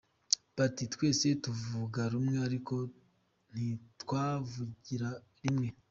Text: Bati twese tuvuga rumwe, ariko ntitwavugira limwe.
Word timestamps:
Bati 0.57 0.83
twese 0.93 1.27
tuvuga 1.43 2.01
rumwe, 2.13 2.37
ariko 2.47 2.75
ntitwavugira 3.51 5.09
limwe. 5.43 5.67